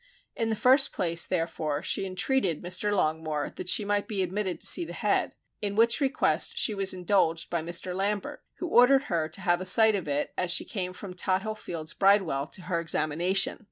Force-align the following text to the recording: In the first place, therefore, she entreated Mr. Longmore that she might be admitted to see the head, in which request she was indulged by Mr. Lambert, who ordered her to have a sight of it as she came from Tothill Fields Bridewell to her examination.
In 0.35 0.49
the 0.49 0.55
first 0.55 0.93
place, 0.93 1.27
therefore, 1.27 1.83
she 1.83 2.07
entreated 2.07 2.63
Mr. 2.63 2.91
Longmore 2.91 3.51
that 3.55 3.69
she 3.69 3.85
might 3.85 4.07
be 4.07 4.23
admitted 4.23 4.59
to 4.59 4.65
see 4.65 4.83
the 4.83 4.93
head, 4.93 5.35
in 5.61 5.75
which 5.75 6.01
request 6.01 6.57
she 6.57 6.73
was 6.73 6.91
indulged 6.91 7.51
by 7.51 7.61
Mr. 7.61 7.93
Lambert, 7.93 8.41
who 8.55 8.67
ordered 8.67 9.03
her 9.03 9.29
to 9.29 9.41
have 9.41 9.61
a 9.61 9.65
sight 9.67 9.93
of 9.93 10.07
it 10.07 10.33
as 10.35 10.49
she 10.49 10.65
came 10.65 10.93
from 10.93 11.13
Tothill 11.13 11.53
Fields 11.53 11.93
Bridewell 11.93 12.47
to 12.47 12.63
her 12.63 12.79
examination. 12.79 13.59